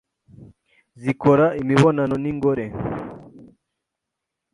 [1.01, 2.65] zikora imibonano n’ingore